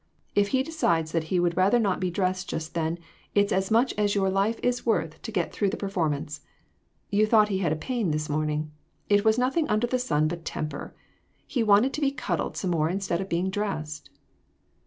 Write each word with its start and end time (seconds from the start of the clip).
If 0.33 0.47
he 0.47 0.63
decides 0.63 1.11
that 1.11 1.25
he 1.25 1.39
would 1.39 1.55
rather 1.55 1.77
not 1.77 1.99
be 1.99 2.09
dressed 2.09 2.49
just 2.49 2.73
then 2.73 2.97
it's 3.35 3.53
as 3.53 3.69
much 3.69 3.93
as 3.99 4.15
your 4.15 4.31
life 4.31 4.59
is 4.63 4.83
worth 4.83 5.21
to 5.21 5.31
get 5.31 5.53
through 5.53 5.69
the 5.69 5.77
performance. 5.77 6.41
You 7.11 7.27
thought 7.27 7.49
he 7.49 7.59
had 7.59 7.71
a 7.71 7.75
pain 7.75 8.09
this 8.09 8.27
morning; 8.27 8.71
it 9.09 9.23
was 9.23 9.37
nothing 9.37 9.67
under 9.69 9.85
the 9.85 9.99
sun 9.99 10.27
but 10.27 10.43
temper. 10.43 10.95
He 11.45 11.61
wanted 11.61 11.93
to 11.93 12.01
be 12.01 12.09
cuddled 12.09 12.57
some 12.57 12.71
more 12.71 12.89
instead 12.89 13.21
of 13.21 13.29
being 13.29 13.51
dressed." 13.51 14.09